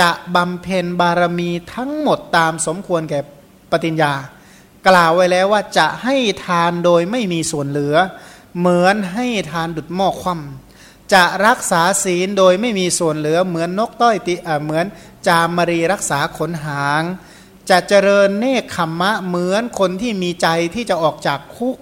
[0.00, 3.20] จะบำเพ็ญบารมีทั้งหมดตามสมควรแก่
[3.70, 4.12] ปฏิญญา
[4.88, 7.96] กล่าวไว้แล้วว่าจะให้ทานโดยไม่มีส่วนเหลือ
[8.58, 14.84] เหมือนให้ทานดุดหม้อคว่ำจะรักษาศีลโดยไม่มีส่วนเหลือ เหมือนนกต้อยติเหมือน
[15.26, 17.02] จามรีรักษาขนหาง
[17.70, 21.76] จะเจริญเนคขมมะเหมือนคนที่มีใจที่จะออกจากคุก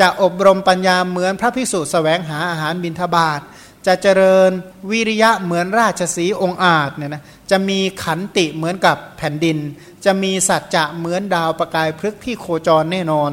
[0.00, 3.40] จะอบรมปัญญาเหมือนพระพิสุสแสวงหาอาหารบิณฑบาต
[3.86, 4.50] จะเจริญ
[4.90, 9.58] วิริยะเหมือนราชสีองค์อาจเนี่ยนะจะมีขันติเหมือนกับแผ่นดิน
[10.04, 13.32] จะมีสัจจะเหมือนดาวประกายพฤกษ์ที่โคจรแน่นอน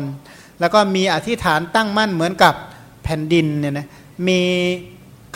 [0.59, 2.55] แล้วก็มีอธิษฐานตั้งมั่นเหมือนกับ
[3.03, 3.87] แผ่นดินเนี่ยนะ
[4.27, 4.39] มี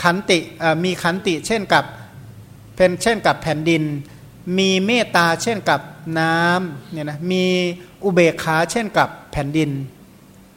[0.02, 0.38] ขันติ
[0.84, 1.84] มีขันติเช่นกับ
[2.76, 3.82] เป็นเช่นกับแผ่นดิน
[4.58, 5.80] มีเมตตาเช่นกับ
[6.18, 7.44] น้ำเนี่ยนะมี
[8.04, 9.70] อุเบกขาเช่นกับแผ่นดิน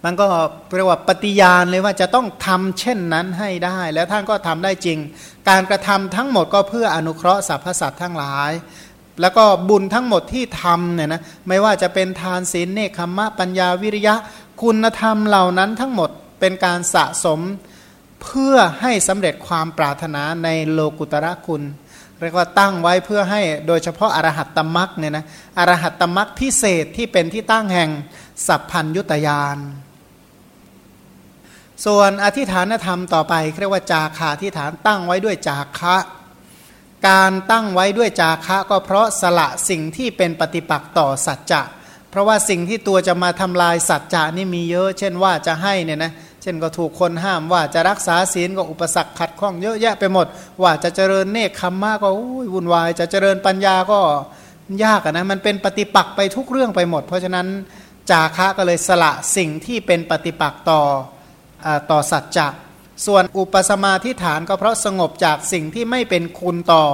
[0.04, 0.28] มันก็
[0.76, 5.00] เรียกว่าปฏิญาณเลยว่าจะต้องทำเช่นนั้นให้ได้ แล้วท่านก็ทำได้จริง
[5.50, 8.52] การกระทำทั้งหมดก็เพื่ออนุเคราะห์สรรพสัตว์ทั้งหลาย
[9.22, 14.16] แล้วก็บุญทั้งหมดที่ทำเนี่ยนะไม่ว่าจะเป็นทานศีลเนคขมะปัญญาวิริยะ
[14.62, 17.40] คุณธรรมเหล่านั้นทั้งหมดเป็นการสะสม
[18.24, 21.64] เพื่อให้สำเร็จความปรารถนาในโลกุตระคุณ
[22.22, 25.26] เรียกว่าตั้งไว้เพื่อให้โดยเฉพาะอรหัตตมรักเนี่ยนะ
[25.60, 27.90] อรหัตตมรักพิเศษที่เป็นที่ตั้งแห่ง
[28.48, 29.58] สัพพัญยุตยาน
[31.86, 35.96] ส่วนอธิฐานธรรมต่อไปเรียกว่าจาคาธิฐานตั้งไว้ด้วยจาคะ
[37.08, 41.62] การตั้งไว้ด้วยจาคะก็เพราะสละสิ่งที่เป็นปฏิปักษ์ต่อสัจจะ
[42.10, 50.28] เพราะว่าสิ่งที่ตัวจะมาทำลายสัจจะนี่มีเยอะ เช่นว่าจะให้เนี่ยนะเช่นก็ถูกคนห้ามว่าจะรักษาศีลก็อุปสรรคขัดข้องเยอะแยะไปหมด
[50.62, 52.10] ว่าจะเจริญเนคขมมากก็
[52.54, 54.00] วุ่นวาย จะเจริญปัญญาก็
[54.84, 57.48] ยากนะมันเป็นปฏิปักษ์ไปทุกเรื่องไปหมด เพราะฉะนั้น
[58.10, 60.82] จาคะก็เลยสละสิ่งที่เป็นปฏิปักษ์ต่อ
[61.92, 62.48] ต่อสัจจะ
[63.06, 66.86] ส่วนอุปสมาธิฐานก็เพราะสงบจากสิ่งที่ไม่เป็นคุณต่อ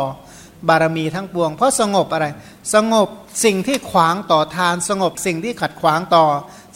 [0.67, 2.27] บารมีทั้งปวง เพราะสงบอะไร
[2.75, 3.08] สงบ
[3.45, 6.25] สิ่งที่ขวางต่อทาน สงบสิ่งที่ขัดขวางต่อ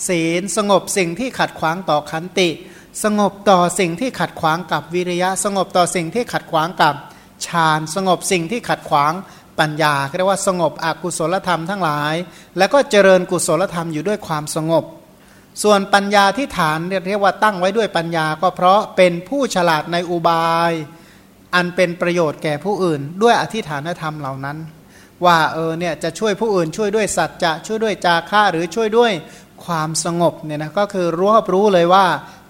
[0.07, 2.49] ศีล สงบสิ่งที่ขัดขวางต่อขันติ
[3.03, 6.95] สงบต่อสิ่งที่ขัดขวางกับวิริยะ สงบต่อสิ่งที่ขัดขวางกับ
[7.45, 9.13] ฌานสงบสิ่งที่ขัดขวาง
[9.59, 12.15] ปัญญาเรียกว่าสงบอกุศลธรรมทั้งหลาย
[12.57, 14.83] แล้วก็เจริญกุศลธรรมอยู่ด้วยความสงบ
[15.63, 20.71] ส่วนปัญญาที่ฐานเรียกว่าตั้งไว้ด้วยปัญญาก็เพราะเป็นผู้ฉลาดในอุบาย
[21.55, 24.57] อันเป็นประโยชน์แก่ผู้อื่น ด้วยอธิฐานธรรมเหล่านั้น
[25.25, 29.11] ว่าเออเนี่ยจะช่วยผู้อื่นช่วยด้วยสัจจะช่วยด้วยจาค่าหรือช่วยด้วย
[29.65, 32.05] ความสงบเนี่ยนะก็คือรู้รอบรู้เลยว่า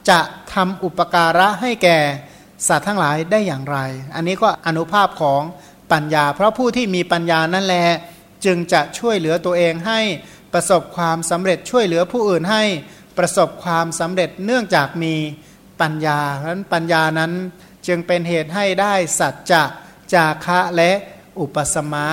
[0.10, 0.20] จะ
[0.54, 2.00] ทำอุปการะให้แก่
[2.68, 3.78] สัตว์ทั้งหลายได้อย่างไร
[4.16, 5.42] อันนี้ก็อนุภาพของ
[5.92, 7.88] ปัญญา เพราะผู้ที่มีปัญญานั่นแหละ
[8.46, 10.00] จึงจะช่วยเหลือตัวเองให้
[10.54, 12.63] ประสบความสำเร็จช่วยเหลือผู้อื่นให้
[13.18, 15.16] ประสบความสำเร็จเนื่องจากมี
[15.82, 17.32] ปัญญาเพราะนั้นปัญญานั้น
[17.88, 19.63] จึงเป็นเหตุให้ได้สัจจะ
[20.13, 20.92] จาคะและ
[21.39, 22.08] อุปสมะ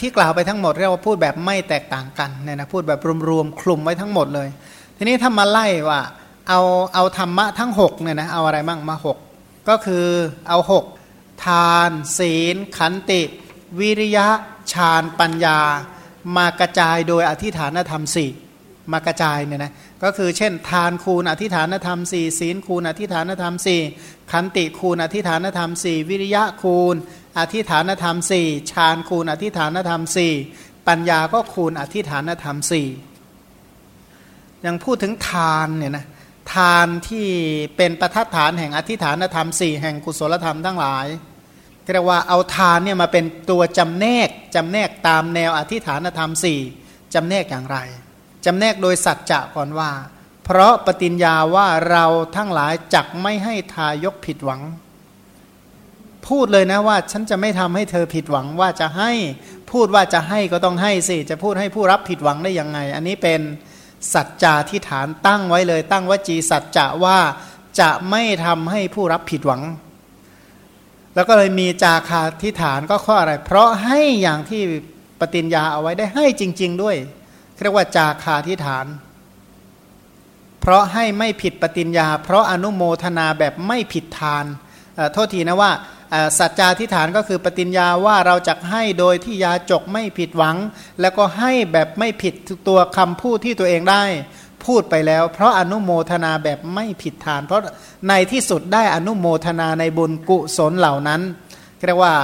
[0.00, 4.48] ที่กล่าวไปทั้งหมดเรียกว่าพูดแบบไม่แตกต่างกันเนี่ยนะพูดแบบรวมๆคลุมไว้ทั้งหมดเลย
[4.96, 6.00] ทีนี้ถ้ามาไล่ว่า
[6.48, 6.60] เอา
[6.94, 8.96] เอาธรรมะทั้ง6เนี่ยนะเอาอะไรบ้างมา
[9.28, 10.06] 6 ก็คือ
[10.48, 10.58] เอา
[11.00, 13.22] 6 ทาน ศีล ขันติ
[13.78, 14.28] วิริยะ
[14.72, 15.58] ฌานปัญญา
[16.36, 18.30] มากระจายโดยอธิฐานธรรมสี่
[18.92, 23.80] มากระจายเนี่ยนะก็คือเช่น ทานคูณอธิฐานธรรมสี่ศีลคูณอธิฐานธรรมสี่
[24.32, 26.96] ขันติคูณอธิฐานธรรมสี่วิริยะคูณ
[27.38, 30.32] อธิฐานธรรมสี่ฌานคูณอธิฐานธรรมสี่
[30.88, 32.88] ปัญญาก็คูณอธิฐานธรรมสี่
[34.66, 36.06] ยังพูดถึงทานเนี่ยนะ
[36.54, 37.26] ทานที่
[37.76, 41.06] เป็นประทัดฐานแห่งอธิฐานธรรมสี่แห่งกุศลธรรมทั้งหลาย
[41.92, 46.60] เรียกว่าเอาทานเนี่ยมาเป็นตัวจำแนกจำแนกตามแนวอธิฐานธรรมสี่
[47.14, 47.78] จำแนกอย่างไร
[48.44, 49.90] จำแนกโดยสัจจะก่อนว่า
[50.44, 52.04] เพราะปฏิญญาว่าเรา
[52.36, 54.62] ทั้งหลายจักไม่ให้ทายกผิดหวัง
[56.28, 59.12] พูดเลยนะว่าฉันจะไม่ทำให้เธอผิดหวังว่าจะให้
[59.72, 63.40] พูดว่าจะให้ก็ต้องให้สิจะพูดให้ผู้รับผิดหวังได้ยังไง อันนี้เป็น
[64.14, 67.18] สัจจาที่ฐานตั้งไว้เลย ตั้งวจีสัจจะว่า
[67.80, 69.62] จะไม่ทำให้ผู้รับผิดหวัง
[71.14, 74.62] แล้วก็เลยมีจาคาที่ฐานก็ข้ออะไร เพราะให้อย่างที่
[75.20, 76.96] ปฏิญญาเอาไว้ได้ให้จริง ๆ ด้วย
[77.62, 78.86] เรียกว่าจาคาทิฐาน
[80.60, 84.44] เพราะให้ไม่ผิดปฏิญญา เพราะอนุโมทนาแบบไม่ผิดทาน
[85.12, 85.72] โทษทีนะว่า
[86.38, 90.56] สัจจาทิฐานก็คือปฏิญญาว่าเราจะให้โดยที่ยาจกไม่ผิดหวัง
[91.00, 92.34] แล้วก็ให้แบบไม่ผิด
[92.68, 94.04] ตัวคำพูดที่ตัวเองได้
[94.66, 97.60] พูดไปแล้ว เพราะอนุโมทนาแบบไม่ผิดทาน เพราะ
[98.08, 101.20] ในที่สุดได้อนุโมทนาในบุญกุศลเหล่านั้น
[101.86, 102.14] เรียกว่า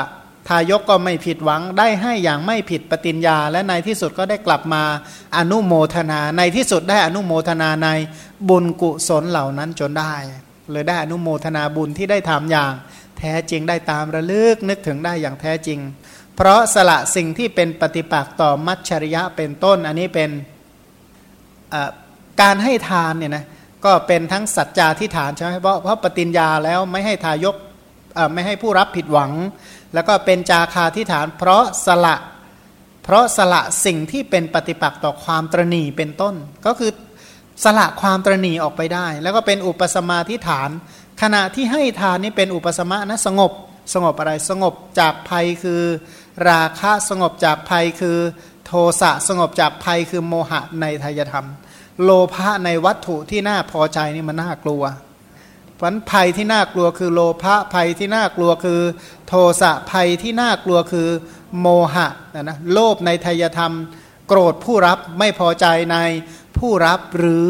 [0.48, 4.83] ทายกก็ไม่ผิดหวังได้ให้อย่างไม่ผิดปฏิญญา และในที่สุดก็ได้กลับมา
[5.37, 7.88] อนุโมทนา ในที่สุดได้อนุโมทนาใน
[8.48, 10.14] บุญกุศลเหล่านั้นจนได้
[10.70, 12.72] เลยได้อนุโมทนาบุญที่ได้ทำอย่าง
[13.18, 15.79] แท้จริงได้ตามระลึกนึกถึงได้อย่างแท้จริง
[16.37, 20.31] เพราะสละสิ่งที่เป็นปฏิปักษ์ต่อมัจฉริยะเป็นต้น อันนี้เป็น
[22.40, 23.44] การให้ทานเนี่ยนะ
[23.85, 27.57] ก็เป็นทั้งสัจจาทิฐานใช่ไหมเพราะเพราะปฏิญญาแล้วไม่ให้ทายก
[28.33, 29.33] ไม่ให้ผู้รับผิดหวัง
[29.94, 32.16] แล้วก็เป็นจาคาทิฐาน เพราะสละ
[33.05, 36.35] เพราะสละสิ่งที่เป็นปฏิปักษ์ต่อความตรณีเป็นต้น
[36.66, 36.90] ก็คือ
[37.64, 40.70] สละความตรณีออกไปได้ แล้วก็เป็นอุปสมาทิฐาน
[41.22, 43.53] ขณะที่ให้ทานนี่เป็นอุปสมะนะสงบ
[43.94, 45.83] สงบอะไรสงบจากภัยคือ
[46.48, 48.18] ราคะสงบจากภัยคือ
[48.66, 51.46] โทสะสงบจากภัยคือโมหะในทายธรรม
[52.03, 54.83] โลภะในวัตถุที่น่าพอใจนี่มันน่ากลัว
[55.81, 58.81] ผลภัยที่น่ากลัวคือโลภะภัยที่น่ากลัวคือ
[59.27, 61.09] โทสะภัยที่น่ากลัวคือ
[61.61, 63.75] โมหะนะนะโลภในทายธรรม
[64.29, 65.97] โกรธผู้รับไม่พอใจใน
[66.59, 67.49] ผู้รับหรือ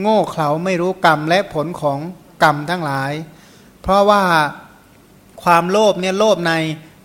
[0.00, 1.98] โง่เขลาไม่รู้กรรมและผลของ
[2.42, 3.12] กรรมทั้งหลาย
[3.82, 4.22] เพราะว่า
[5.42, 6.52] ความโลภเนี่ยโลภใน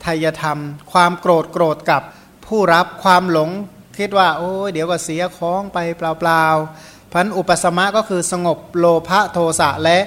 [0.05, 0.59] ทายธรรม
[0.91, 2.01] ความโกรธโกรธกับ
[2.45, 3.49] ผู้รับความหลง
[3.99, 9.97] คิดว่าโอ้ยเดี๋ยวก็เสียของไปเปล่าๆพันอุปสมะก็คือสงบโลภะโทสะและ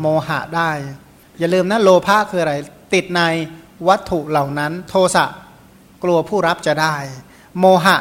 [0.00, 0.70] โมหะได้
[1.38, 2.54] อย่าลืมนะโลภะคืออะไร
[2.94, 3.22] ติดใน
[3.88, 5.24] วัตถุเหล่านั้น โทสะ
[6.02, 6.96] กลัวผู้รับจะได้
[7.58, 7.96] โมหะ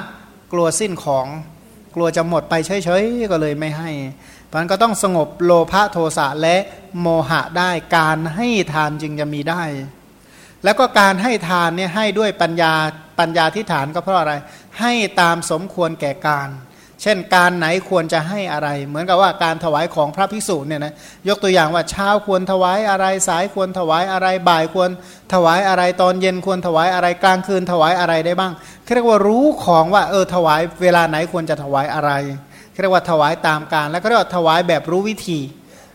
[0.53, 1.27] กลัวสิ้นของ
[1.95, 3.91] กลัวจะหมดไปเฉยๆก็เลยไม่ให้
[4.51, 6.55] พันก็ต้องสงบโลภะโทสะและ
[7.01, 9.63] โมหะได้การให้ทานจึงจะมีได้
[10.63, 12.73] แล้วก็การให้ทานเนี่ยให้ด้วยปัญญา
[13.19, 14.33] ปัญญาที่ฐานก็เพราะอะไร
[14.79, 16.49] ให้ตามสมควรแก่การ
[17.01, 20.93] เช่นการไหนควรจะให้อะไร เหมือนกับว่าการถวายของพระภิกษุเนี่ยนะ
[21.27, 24.89] ยกตัวอย่างว่าเช้าควรถวายอะไรสายควรถวายอะไรบ่ายควร
[25.33, 28.53] ถวายอะไรตอนเย็นควรถวายอะไรกลางคืนถวายอะไรได้บ้าง
[28.93, 32.11] เรียกว่ารู้ของว่าเออถวายเวลาไหนควรจะถวายอะไร
[32.81, 35.39] เรียกว่าถวายตามการ แล้วก็เรียกว่าถวายแบบรู้วิธี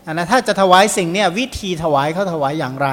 [0.05, 2.89] อันนะถ้าจะถวายสิ่งเนี่ยวิธีถวายเขาถวายอย่างไร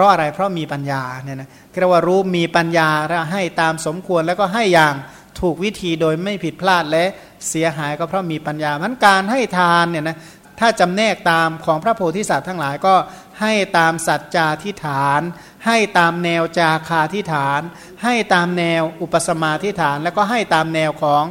[0.00, 1.48] ราะอะไรเพราะมีปัญญาเนี่ยนะ
[1.80, 4.94] เรียกว่ารู้มีปัญญาแล้วให้ตามสมควรแล้วก็ให้อย่าง
[5.40, 7.04] ถูกวิธีโดยไม่ผิดพลาดและ
[7.48, 10.18] เสียหายก็เพราะมีปัญญามันการให้ทานเนี่ยนะ
[10.60, 12.94] ถ้าจำแนกตามของพระโพธิสัตว์ทั้งหลายก็
[13.40, 15.20] ให้ตามสัจจาทิฐาน
[15.66, 17.60] ให้ตามแนวจาคาทิฐาน
[18.04, 21.24] ให้ตามแนวอุปสมาทิฐาน แล้วก็ให้ตามแนวของ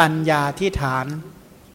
[0.00, 1.06] ปัญญาทิฐาน